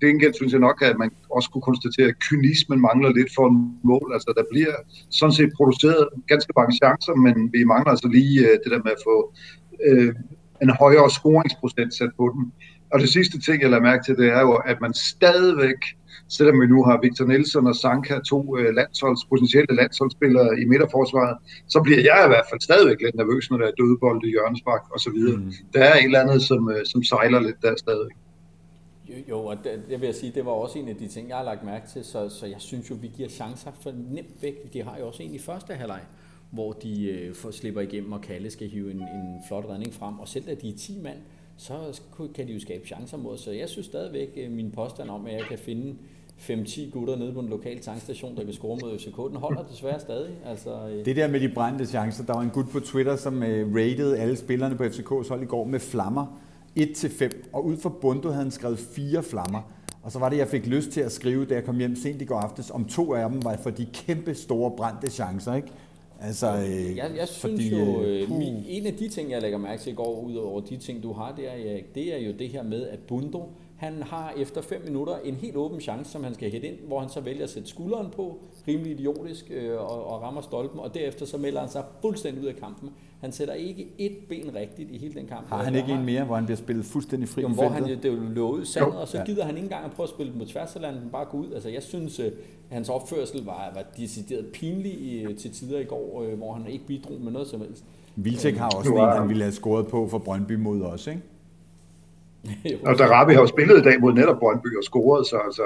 [0.01, 3.57] gengæld synes jeg nok, at man også kunne konstatere, at kynismen mangler lidt for en
[3.83, 4.07] mål.
[4.13, 4.75] Altså, der bliver
[5.09, 8.91] sådan set produceret ganske mange chancer, men vi mangler altså lige øh, det der med
[8.97, 9.17] at få
[9.87, 10.13] øh,
[10.63, 12.43] en højere scoringsprocent sat på den.
[12.93, 15.81] Og det sidste ting, jeg lader mærke til, det er jo, at man stadigvæk,
[16.27, 21.37] selvom vi nu har Victor Nielsen og Sanka, to øh, landsholds, potentielle landsholdsspillere i midterforsvaret,
[21.67, 24.83] så bliver jeg i hvert fald stadigvæk lidt nervøs, når der er dødebold i hjørnespark
[24.93, 25.37] og så videre.
[25.37, 25.53] Mm.
[25.73, 28.17] Der er et eller andet, som, øh, som sejler lidt der stadigvæk.
[29.29, 31.43] Jo, og det, jeg vil sige, det var også en af de ting, jeg har
[31.43, 34.73] lagt mærke til, så, så jeg synes jo, vi giver chancer for nemt væk.
[34.73, 36.01] De har jo også en i første halvleg,
[36.51, 40.19] hvor de øh, får, slipper igennem, og Kalle skal hive en, en flot redning frem,
[40.19, 41.17] og selv da de er 10 mand,
[41.61, 42.01] så
[42.35, 45.33] kan de jo skabe chancer mod Så jeg synes stadigvæk, øh, min påstand om, at
[45.33, 45.95] jeg kan finde
[46.37, 49.99] 5-10 gutter nede på en lokal tankstation, der kan score mod FCK, den holder desværre
[49.99, 50.31] stadig.
[50.45, 50.87] Altså.
[50.87, 51.05] Øh.
[51.05, 54.13] Det der med de brændte chancer, der var en gut på Twitter, som øh, rated
[54.17, 56.41] alle spillerne på FCK's hold i går med flammer
[56.79, 59.61] 1-5, og ud fra Bundo havde han skrevet fire flammer.
[60.03, 62.21] Og så var det, jeg fik lyst til at skrive, da jeg kom hjem sent
[62.21, 65.67] i går aftes, om to af dem var for de kæmpe store brændte chancer, ikke?
[66.21, 68.43] Altså, øh, jeg, jeg synes fordi, jo, øh, uh.
[68.67, 71.13] en af de ting, jeg lægger mærke til i går, ud over de ting, du
[71.13, 73.49] har der, Erik, det er jo det her med, at Bundo,
[73.81, 76.99] han har efter 5 minutter en helt åben chance, som han skal hætte ind, hvor
[76.99, 80.93] han så vælger at sætte skulderen på, rimelig idiotisk, øh, og, og rammer stolpen, og
[80.93, 82.89] derefter så melder han sig fuldstændig ud af kampen.
[83.21, 85.47] Han sætter ikke et ben rigtigt i hele den kamp.
[85.47, 88.05] Har han ikke en mere, hvor han bliver spillet fuldstændig fri Jamen, hvor han det
[88.05, 89.23] er jo lovet sandet, og så ja.
[89.23, 91.53] gider han ikke engang at prøve at spille på tværs af landet, bare gå ud.
[91.53, 92.31] Altså, jeg synes, at øh,
[92.69, 96.85] hans opførsel var, var decideret pinlig i, til tider i går, øh, hvor han ikke
[96.85, 97.83] bidrog med noget som helst.
[98.15, 101.21] Vilcek har også en, han ville have scoret på for Brøndby mod os, ikke?
[102.87, 105.63] og Darabi har jo spillet i dag mod netop Brøndby og scoret, så altså,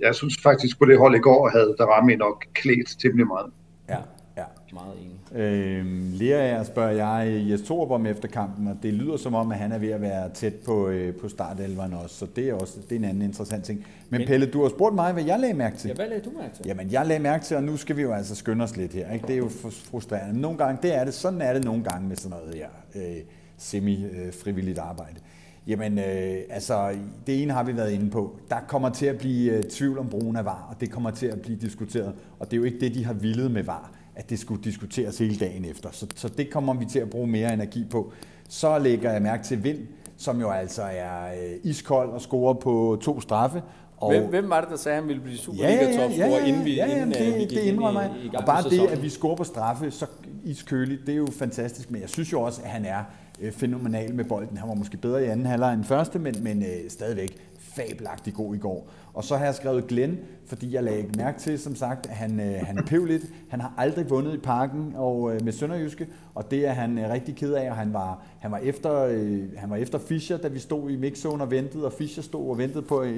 [0.00, 3.50] jeg synes faktisk på det hold i går havde Darami nok klædt temmelig meget.
[3.88, 3.96] Ja,
[4.36, 4.44] ja.
[4.72, 5.42] Meget enig.
[5.42, 9.58] Øhm, Lea spørger jeg Jes Torup om efter kampen, og det lyder som om, at
[9.58, 12.78] han er ved at være tæt på, øh, på startelveren også, så det er også
[12.88, 13.86] det er en anden interessant ting.
[14.10, 15.88] Men, Men Pelle, du har spurgt mig, hvad jeg lagde mærke til.
[15.88, 16.64] Ja, hvad lagde du mærke til?
[16.66, 19.12] Jamen, jeg lagde mærke til, og nu skal vi jo altså skynde os lidt her.
[19.12, 19.26] Ikke?
[19.26, 19.48] Det er jo
[19.90, 20.40] frustrerende.
[20.40, 23.16] Nogle gange, det er det, sådan er det nogle gange med sådan noget her øh,
[23.58, 25.16] semi-frivilligt arbejde.
[25.66, 26.94] Jamen, øh, altså,
[27.26, 28.36] det ene har vi været inde på.
[28.50, 31.26] Der kommer til at blive øh, tvivl om brugen af VAR, og det kommer til
[31.26, 32.14] at blive diskuteret.
[32.38, 35.18] Og det er jo ikke det, de har villet med VAR, at det skulle diskuteres
[35.18, 35.88] hele dagen efter.
[35.92, 38.12] Så, så det kommer vi til at bruge mere energi på.
[38.48, 39.78] Så lægger jeg mærke til Vind,
[40.16, 43.62] som jo altså er øh, iskold og scorer på to straffe.
[43.96, 46.38] Og hvem, hvem var det, der sagde, at han ville blive Superliga-topscorer, ja, ja, ja,
[46.38, 48.10] ja, inden vi, ja, ja, inden, det, vi gik det indrømmer jeg.
[48.34, 50.06] Og bare det, at vi scorer på straffe så
[50.44, 51.90] iskøligt, det er jo fantastisk.
[51.90, 53.04] Men jeg synes jo også, at han er
[53.42, 54.56] øh, fænomenal med bolden.
[54.56, 58.54] Han var måske bedre i anden halvleg end første, men, men øh, stadigvæk fabelagtig god
[58.54, 58.88] i går.
[59.14, 62.40] Og så har jeg skrevet Glenn, fordi jeg lagde mærke til, som sagt, at han,
[62.40, 63.22] øh, han pev lidt.
[63.48, 67.10] Han har aldrig vundet i parken og, øh, med Sønderjyske, og det er han øh,
[67.10, 67.70] rigtig ked af.
[67.70, 70.96] Og han var, han, var efter, øh, han var efter Fischer, da vi stod i
[70.96, 73.08] mixzone og ventede, og Fischer stod og ventede på at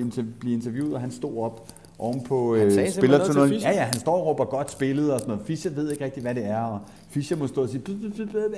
[0.41, 3.61] blive interviewet, og han stod op oven på øh, spillertunnelen.
[3.61, 5.47] Ja, ja, han står og råber godt spillet og sådan noget.
[5.47, 7.83] Fischer ved ikke rigtig, hvad det er, og Fischer må stå og sige,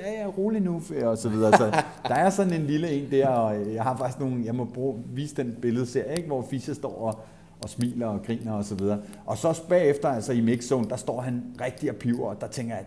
[0.05, 1.57] ja, ja, rolig nu, og så videre.
[1.57, 4.64] Så der er sådan en lille en der, og jeg har faktisk nogle, jeg må
[4.64, 7.18] bruge, vise den billede ikke, hvor Fischer står og,
[7.62, 8.99] og smiler og griner og så videre.
[9.27, 12.75] Og så bagefter, altså i mixzone, der står han rigtig og piver, og der tænker
[12.75, 12.87] jeg, at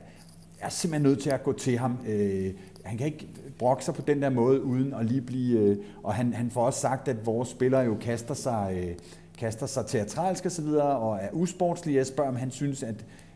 [0.59, 1.97] jeg er simpelthen nødt til at gå til ham.
[2.07, 2.51] Øh,
[2.83, 3.27] han kan ikke
[3.59, 5.59] brokke sig på den der måde, uden at lige blive...
[5.59, 8.83] Øh, og han, han får også sagt, at vores spillere jo kaster sig...
[8.83, 8.95] Øh,
[9.39, 11.95] kaster sig teatralsk og så videre, og er usportslig.
[11.95, 12.95] Jeg spørger, om han synes, at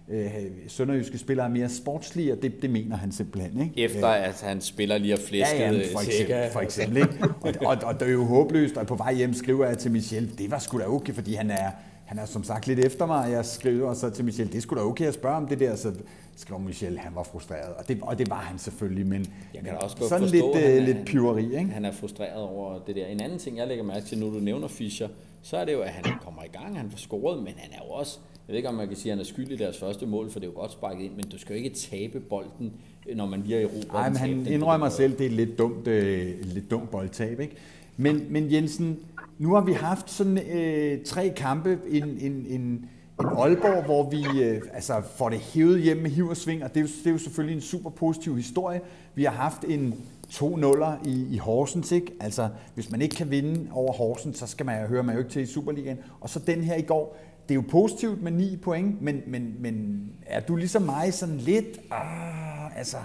[0.09, 0.31] øh,
[0.67, 3.61] sønderjyske spillere er mere sportslige, og det, det mener han simpelthen.
[3.61, 3.77] Ikke?
[3.77, 7.19] Efter at han spiller lige og flæsket ja, ja, for eksempel, for eksempel ikke?
[7.41, 10.37] Og, og, og, det er jo håbløst, og på vej hjem skriver jeg til Michel,
[10.37, 11.71] det var sgu da okay, fordi han er,
[12.05, 14.87] han er som sagt lidt efter mig, jeg skriver så til Michel, det skulle da
[14.87, 15.91] okay at spørge om det der, så
[16.35, 19.73] skrev Michel, han var frustreret, og det, og det var han selvfølgelig, men jeg kan
[19.73, 21.71] også godt sådan forstå, lidt, han er, lidt pyveri, ikke?
[21.71, 23.05] Han er frustreret over det der.
[23.05, 25.07] En anden ting, jeg lægger mærke til, når du nævner Fischer,
[25.43, 27.85] så er det jo, at han kommer i gang, han får scoret, men han er
[27.85, 29.79] jo også, jeg ved ikke, om man kan sige, at han er skyld i deres
[29.79, 32.19] første mål, for det er jo godt sparket ind, men du skal jo ikke tabe
[32.19, 32.73] bolden,
[33.15, 33.93] når man lige er i ro.
[33.93, 37.55] Nej, men han indrømmer selv, det er lidt dumt, øh, lidt dumt boldtab, ikke?
[37.97, 38.99] Men, men Jensen,
[39.37, 44.43] nu har vi haft sådan øh, tre kampe, en, en, en, en Aalborg, hvor vi
[44.43, 47.07] øh, altså får det hævet hjem med hiv og sving, og det er, jo, det
[47.07, 48.81] er jo selvfølgelig en super positiv historie.
[49.15, 49.95] Vi har haft en
[50.29, 52.11] to nuller i, i Horsens, ikke?
[52.19, 55.19] Altså, hvis man ikke kan vinde over Horsens, så skal man jo høre man jo
[55.19, 55.97] ikke til i Superligaen.
[56.21, 59.55] Og så den her i går, det er jo positivt med 9 point, men, men,
[59.59, 62.97] men er du ligesom mig sådan lidt, ah, altså,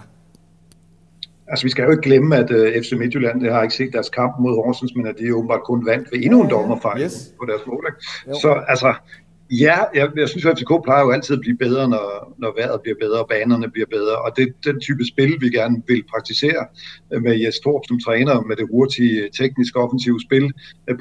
[1.51, 3.93] Altså, vi skal jo ikke glemme, at uh, øh, FC Midtjylland det har ikke set
[3.93, 7.35] deres kamp mod Horsens, men at de åbenbart kun vandt ved endnu en dommerfejl yes.
[7.41, 7.97] på deres mål.
[8.43, 8.95] Så altså,
[9.51, 12.81] Ja, jeg, jeg synes, at FCK plejer jo altid at blive bedre, når, når vejret
[12.83, 14.17] bliver bedre, og banerne bliver bedre.
[14.17, 16.67] Og det er den type spil, vi gerne vil praktisere
[17.13, 20.53] øh, med Jes Torp som træner, med det hurtige, øh, teknisk offensive spil.
[20.89, 20.97] Øh,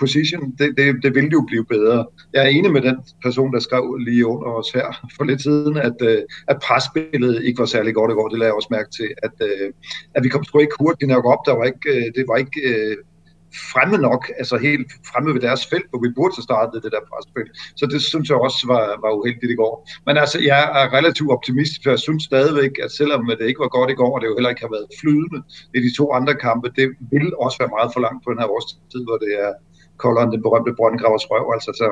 [0.00, 2.06] position, det, det, det vil jo blive bedre.
[2.32, 5.76] Jeg er enig med den person, der skrev lige under os her for lidt siden,
[5.76, 8.28] at, at presspillet ikke var særlig godt i går.
[8.28, 9.48] Det lader jeg også mærke til, at,
[10.14, 11.46] at vi kom sgu ikke hurtigt nok op.
[11.46, 12.60] Der var ikke, det var ikke
[13.72, 17.02] fremme nok, altså helt fremme ved deres felt, hvor vi burde have startet det der
[17.10, 17.48] presspil.
[17.76, 19.74] Så det synes jeg også var, var uheldigt i går.
[20.06, 23.72] Men altså, jeg er relativt optimistisk, for jeg synes stadigvæk, at selvom det ikke var
[23.78, 25.40] godt i går, og det jo heller ikke har været flydende
[25.76, 28.48] i de to andre kampe, det vil også være meget for langt på den her
[28.54, 29.50] årstid, hvor det er
[30.04, 31.46] kolderen, den berømte brøndgravers røv.
[31.56, 31.86] Altså, så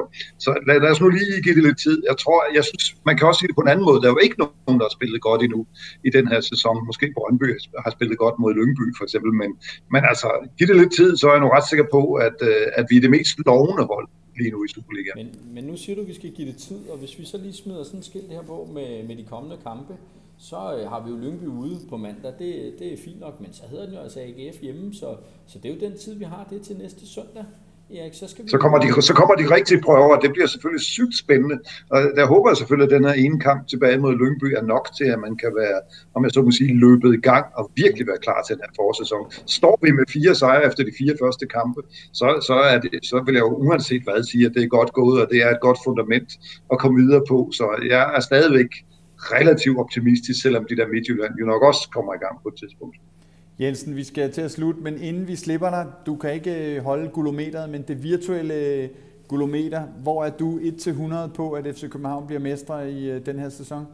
[0.44, 1.96] så lad, lad, os nu lige give det lidt tid.
[2.10, 3.98] Jeg tror, jeg synes, man kan også sige det på en anden måde.
[4.00, 5.60] Der er jo ikke nogen, der har spillet godt endnu
[6.08, 6.76] i den her sæson.
[6.88, 7.48] Måske Brøndby
[7.84, 9.50] har spillet godt mod Lyngby for eksempel, men,
[9.94, 12.66] men altså, giv det lidt tid, så er jeg nu ret sikker på, at, øh,
[12.78, 15.16] at vi er det mest lovende hold lige nu i Superligaen.
[15.20, 17.36] Men, men nu siger du, at vi skal give det tid, og hvis vi så
[17.38, 19.94] lige smider sådan et skilt her på med, med de kommende kampe,
[20.38, 22.32] så øh, har vi jo Lyngby ude på mandag.
[22.38, 25.16] Det, det er fint nok, men så hedder den jo altså AGF hjemme, så,
[25.46, 26.46] så det er jo den tid, vi har.
[26.50, 27.44] Det til næste søndag.
[27.90, 28.49] Erik, så, skal vi...
[28.49, 31.59] så, kommer de, så kommer de rigtige prøver, og det bliver selvfølgelig sygt spændende.
[31.90, 34.88] Og der håber jeg selvfølgelig, at den her ene kamp tilbage mod Lyngby er nok
[34.99, 35.79] til, at man kan være,
[36.14, 38.72] om jeg så må sige, løbet i gang og virkelig være klar til den her
[38.83, 39.25] forsæson.
[39.59, 41.81] Står vi med fire sejre efter de fire første kampe,
[42.12, 44.92] så, så, er det, så vil jeg jo uanset hvad sige, at det er godt
[44.92, 46.29] gået, og det er et godt fundament
[46.72, 47.38] at komme videre på.
[47.53, 48.70] Så jeg er stadigvæk
[49.18, 52.96] relativt optimistisk, selvom de der Midtjylland jo nok også kommer i gang på et tidspunkt.
[53.60, 56.82] Jensen, vi skal til at slutte, men inden vi slipper dig, du kan ikke øh,
[56.84, 58.88] holde gulometeret, men det virtuelle øh,
[59.28, 63.48] gulometer, hvor er du 1-100 på, at FC København bliver mestre i øh, den her
[63.48, 63.86] sæson?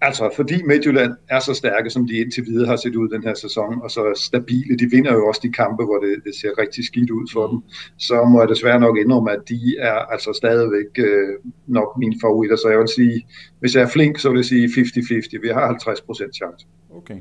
[0.00, 3.34] Altså, fordi Midtjylland er så stærke, som de indtil videre har set ud den her
[3.34, 6.84] sæson, og så stabile, de vinder jo også de kampe, hvor det, det ser rigtig
[6.84, 7.60] skidt ud for dem,
[7.98, 11.34] så må jeg desværre nok indrømme, at de er altså stadigvæk øh,
[11.66, 12.56] nok mine favoritter.
[12.56, 13.26] Så jeg vil sige,
[13.60, 15.40] hvis jeg er flink, så vil jeg sige 50-50.
[15.42, 16.66] Vi har 50 procent chance.
[16.90, 17.20] Okay.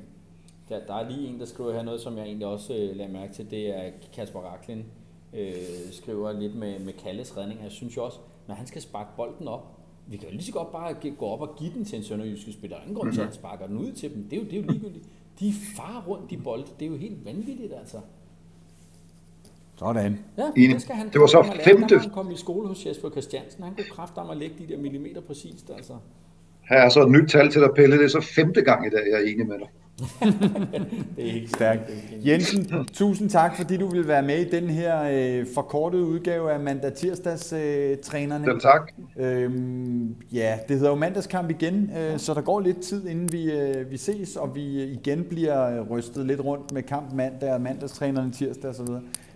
[0.69, 3.11] Der, der er lige en, der skriver her noget, som jeg egentlig også øh, lader
[3.11, 3.51] mærke til.
[3.51, 4.85] Det er Kasper Raklin,
[5.33, 5.53] øh,
[5.91, 7.63] skriver lidt med, med Kalles redning.
[7.63, 9.77] Jeg synes jo også, når han skal sparke bolden op,
[10.07, 12.53] vi kan jo lige så godt bare gå op og give den til en sønderjyske
[12.53, 12.77] spiller.
[12.77, 14.23] Der er ingen grund til, at han sparker den ud til dem.
[14.23, 15.05] Det er jo, det er jo ligegyldigt.
[15.39, 16.65] De far rundt i bold.
[16.79, 17.97] Det er jo helt vanvittigt, altså.
[19.75, 20.19] Sådan.
[20.37, 21.99] Ja, det, skal han det var så femte.
[21.99, 23.63] Han kom i skole hos Jesper Christiansen.
[23.63, 25.93] Han kunne kræfte om at lægge de der millimeter præcist, altså.
[26.69, 27.97] Her er så et nyt tal til dig, Pelle.
[27.97, 29.67] Det er så femte gang i dag, jeg er enig med dig.
[31.15, 31.81] det er ikke stærkt.
[32.25, 36.59] Jensen, tusind tak, fordi du vil være med i den her øh, forkortede udgave af
[36.59, 38.45] mandag tirsdags øh, trænerne.
[38.45, 38.91] Selv tak.
[39.19, 43.51] Øhm, ja, det hedder jo mandagskamp igen, øh, så der går lidt tid, inden vi,
[43.51, 48.31] øh, vi ses, og vi igen bliver rystet lidt rundt med kamp mandag og mandagstrænerne
[48.31, 48.87] tirsdag osv.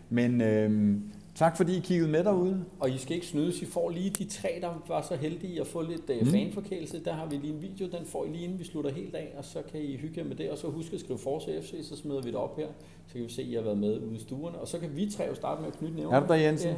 [0.10, 0.96] Men øh,
[1.42, 2.66] Tak fordi I kiggede med derude.
[2.80, 5.68] Og I skal ikke snydes, I får lige de tre, der var så heldige at
[5.68, 7.04] få lidt uh, fanforkælelse.
[7.04, 9.34] Der har vi lige en video, den får I lige inden vi slutter helt af,
[9.38, 10.52] og så kan I hygge jer med det.
[10.52, 12.68] Og så husk at skrive Forza FC, så smider vi det op her.
[13.08, 14.58] Så kan vi se, at I har været med ude i stuerne.
[14.58, 16.18] Og så kan vi tre jo starte med at knytte nævner.
[16.18, 16.76] Er du der, Jensen?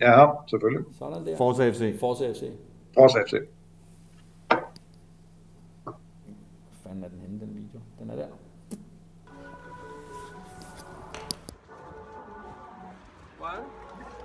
[0.00, 0.84] Ja, ja selvfølgelig.
[0.98, 1.36] Sådan der.
[1.36, 1.98] Forza FC.
[2.00, 2.50] Forza FC.
[2.94, 3.32] Forza FC.
[5.84, 5.94] Hvor
[6.82, 7.80] fanden er den henne, den video?
[8.00, 8.26] Den er der.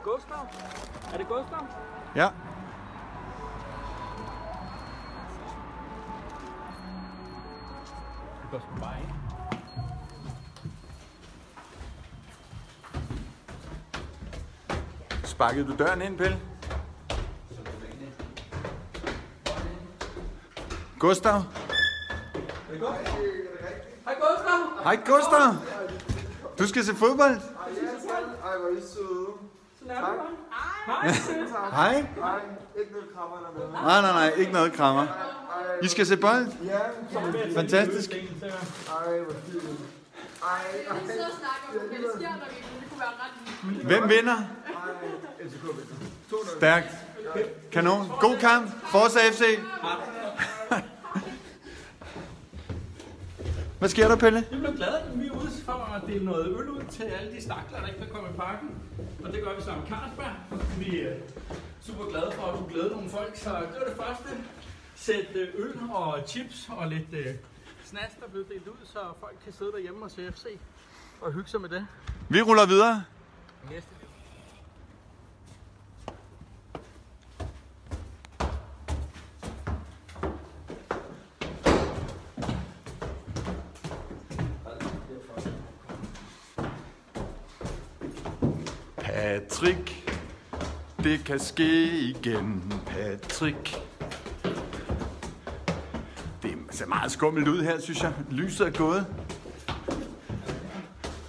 [0.07, 0.47] Gustav?
[1.13, 1.67] Er det Gustav?
[2.15, 2.29] Ja.
[8.41, 9.09] Det går sgu bare ind.
[15.23, 16.39] Sparkede du døren ind, Pelle?
[20.99, 21.41] Gustav?
[24.05, 24.83] Hej Gustav!
[24.83, 25.53] Hej Gustav!
[26.59, 27.35] Du skal se fodbold?
[28.43, 29.26] Ej, hvor er I søde.
[29.87, 30.01] Hej.
[31.71, 31.95] Hej.
[32.79, 33.71] Ikke noget krammer eller noget.
[33.73, 35.07] Nej, nej, nej, ikke noget krammer.
[35.83, 36.47] I skal se bold?
[36.65, 36.79] Ja,
[37.55, 38.11] Fantastisk.
[38.13, 38.19] ej,
[39.19, 39.63] hvor fint.
[40.43, 40.49] Ej,
[40.89, 43.99] ej, Vi sidder og snakker om, hvad der sker, når vi det kunne være ret.
[43.99, 44.33] Hvem vinder?
[44.35, 45.45] ej.
[45.45, 45.95] FCK vinder.
[46.31, 46.57] 2-0.
[46.57, 46.87] Stærkt.
[47.71, 48.11] Kanon.
[48.19, 48.71] God kamp.
[48.91, 49.41] Forza FC.
[53.79, 54.39] Hvad sker der, Pelle?
[54.51, 57.31] Vi blev glade, at vi er ude for at dele noget øl ud til alle
[57.35, 58.69] de stakler, der ikke kan komme i parken.
[59.25, 60.33] Og det gør vi sammen med Carlsberg.
[60.79, 61.13] Vi er
[61.81, 63.31] super glade for, at du glæder nogle folk.
[63.35, 64.29] Så det var det første.
[64.95, 67.25] Sæt øh, øl og chips og lidt øh,
[67.85, 70.45] snaps, der blev delt ud, så folk kan sidde derhjemme og se FC
[71.21, 71.87] og hygge sig med det.
[72.29, 73.03] Vi ruller videre.
[73.71, 73.89] Næste
[89.17, 90.13] Patrick,
[91.03, 93.81] det kan ske igen, Patrick.
[96.43, 98.13] Det ser meget skummelt ud her, synes jeg.
[98.31, 99.05] Lyset er gået.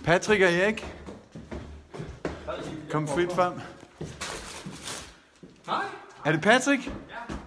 [0.05, 0.95] Patrick og Erik,
[2.91, 3.53] kom frit frem.
[5.67, 5.85] Hej.
[6.25, 6.93] Er det Patrick?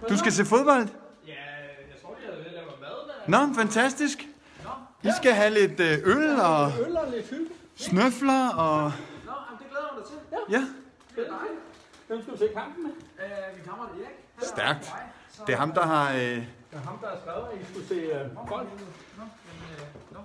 [0.08, 0.88] Du skal se fodbold?
[1.26, 2.66] Ja, jeg tror, de havde ved at lave
[3.28, 3.48] mad.
[3.48, 4.26] Nå, fantastisk.
[5.02, 7.46] I skal have lidt øh, øl og Øl og lidt hygge.
[7.76, 8.82] snøfler og...
[9.26, 10.16] Nå, det glæder jeg mig til.
[10.50, 10.58] Ja.
[10.58, 11.51] Ja, er.
[12.12, 12.92] Hvem skal du se kampen med?
[13.24, 14.46] Øh, min kammerat Erik.
[14.54, 14.92] stærkt.
[15.46, 16.12] Det er ham, der har...
[16.12, 16.18] Øh...
[16.20, 18.66] Det er ham, der har skrevet, at I skulle se øh, bold.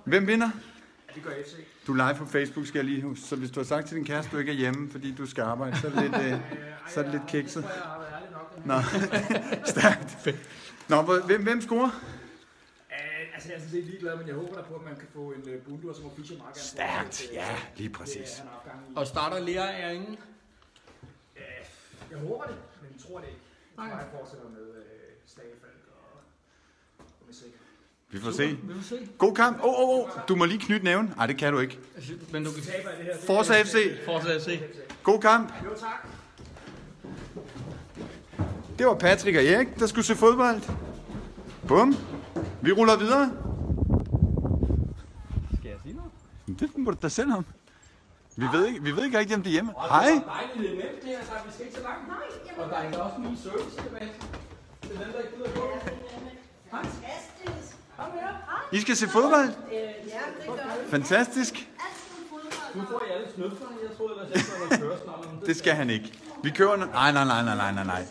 [0.04, 0.50] Hvem vinder?
[1.08, 1.54] Ja, det gør FC.
[1.86, 3.24] Du er live på Facebook, skal jeg lige huske.
[3.24, 5.42] Så hvis du har sagt til din kæreste, du ikke er hjemme, fordi du skal
[5.42, 6.40] arbejde, så er det lidt, øh,
[6.88, 7.62] så er det lidt kikset.
[7.62, 8.66] Jeg har været ærlig nok.
[8.66, 8.80] Nå,
[9.72, 10.28] stærkt.
[10.88, 11.90] Nå, hvem, hvem scorer?
[12.90, 15.08] Øh, altså, jeg er sådan set ligeglad, men jeg håber da på, at man kan
[15.14, 18.38] få en bundu, og så må Fischer meget gerne få Stærkt, ja, lige Det præcis.
[18.38, 18.42] er.
[18.96, 20.18] Og starter Lea er ingen.
[22.10, 23.40] Jeg håber det, men jeg tror det ikke.
[23.76, 24.82] Jeg tror, jeg fortsætter med øh,
[25.26, 26.20] Stagefalk og
[26.98, 27.34] og med.
[28.10, 28.46] Vi får se.
[28.62, 29.08] Vi vil se.
[29.18, 29.56] God kamp.
[29.64, 30.08] Åh, åh, åh.
[30.28, 31.12] Du må lige knytte næven.
[31.16, 31.78] Nej, det kan du ikke.
[32.32, 33.12] Men du kan Taber i det her.
[33.12, 33.74] det- Forza FC.
[34.34, 34.60] at se.
[35.02, 35.52] God kamp.
[35.64, 36.06] Jo, tak.
[38.78, 40.60] Det var Patrick og Erik, der skulle se fodbold.
[41.68, 41.96] Bum.
[42.62, 43.32] Vi ruller videre.
[45.58, 46.60] Skal jeg sige noget?
[46.60, 47.44] Det må du da selv om.
[48.42, 49.72] Vi ved ikke, vi ved ikke rigtig, om det er hjemme.
[49.90, 50.02] Hej.
[50.04, 50.22] Dejligt,
[50.58, 52.08] det er nemt det her, så vi skal ikke så langt.
[52.08, 54.12] Nej, og der er også min service tilbage.
[54.82, 55.62] Det er den, der ikke gider gå.
[56.70, 57.76] Fantastisk.
[57.98, 58.68] Kom her.
[58.72, 59.48] I skal se fodbold.
[59.48, 59.88] Øh, ja,
[60.38, 60.90] det gør vi.
[60.90, 61.68] Fantastisk.
[62.74, 63.76] Nu får I alle snøflerne.
[63.88, 65.40] Jeg troede ellers der var køreslånden.
[65.46, 66.12] Det skal han ikke.
[66.42, 66.74] Vi køber...
[66.74, 68.02] no- Nej, nej, nej, nej, nej, nej, nej.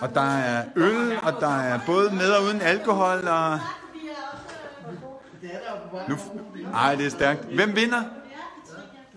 [0.00, 3.52] Og der er øl, og der er både med og uden alkohol, og...
[3.52, 3.58] Er
[5.42, 6.08] øh, er.
[6.08, 6.16] Nu...
[6.74, 7.44] Ej, det er stærkt.
[7.44, 7.98] Hvem vinder?
[7.98, 8.06] Ja,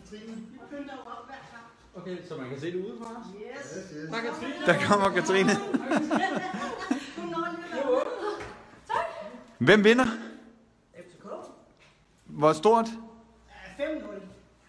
[0.02, 0.36] Katrine.
[0.36, 1.66] Vi pynter jo op hver kamp.
[2.04, 3.26] Okay, så man kan se det ude fra os.
[3.36, 4.12] Yes.
[4.12, 4.54] Tak, Katrine.
[4.66, 5.50] Der kommer Katrine.
[9.58, 10.06] Hvem vinder?
[10.96, 11.26] FCK.
[12.26, 12.86] Hvor stort?
[12.86, 12.90] 5-0.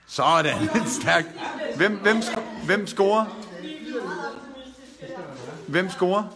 [0.07, 0.69] Sådan,
[1.01, 1.29] stærkt.
[1.77, 2.17] Hvem, hvem,
[2.67, 3.25] hvem scorer?
[5.69, 6.23] Hvem scorer?
[6.23, 6.29] Øhm,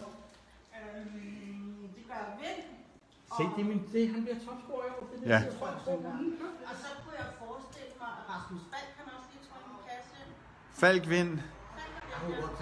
[1.95, 2.63] det gør Vind.
[3.37, 5.09] Se, det er, min, det han bliver topscorer i år.
[5.11, 5.39] Det er Ja.
[6.69, 10.17] Og så kunne jeg forestille mig, at Rasmus Falk kan også lige trykke en kasse.
[10.79, 11.39] Falk vind.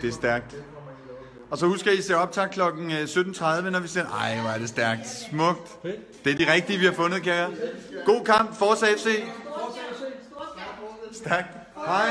[0.01, 0.55] Det er stærkt.
[1.51, 2.61] Og så husk, at I ser optag kl.
[2.61, 4.05] 17.30, når vi ser...
[4.05, 5.09] Ej, hvor er det stærkt.
[5.29, 5.83] Smukt.
[6.25, 7.51] Det er de rigtige, vi har fundet, kære.
[8.05, 8.55] God kamp.
[8.55, 9.23] Forza FC.
[11.11, 11.47] Stærkt.
[11.75, 12.09] Hej.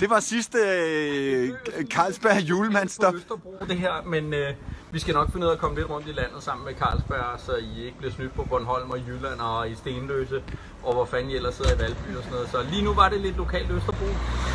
[0.00, 1.50] Det var sidste øh,
[1.84, 3.14] Carlsberg julemandstop.
[3.14, 4.54] Østerbro det her, men øh,
[4.92, 7.40] vi skal nok finde ud af at komme lidt rundt i landet sammen med Carlsberg,
[7.46, 10.42] så I ikke bliver snydt på Bornholm og Jylland og i Stenløse,
[10.82, 12.48] og hvor fanden I ellers sidder i Valby og sådan noget.
[12.54, 14.10] Så lige nu var det lidt lokalt Østerbro,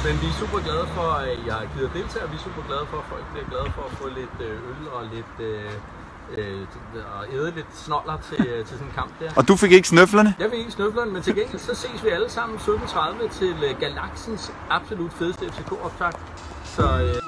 [0.05, 2.63] men vi er super glade for, at I har givet deltage, og vi er super
[2.69, 5.35] glade for, at folk bliver glade for at få lidt øh, øl og lidt...
[5.49, 5.71] Øh,
[6.37, 6.61] øh,
[7.17, 9.31] og æde lidt snoller til, øh, til sådan en kamp der.
[9.35, 10.35] Og du fik ikke snøflerne?
[10.39, 13.79] Jeg vil ikke snøfleren, men til gengæld så ses vi alle sammen 17.30 til øh,
[13.79, 16.11] Galaxens absolut fedeste FCK-optag.
[16.65, 17.24] Så øh,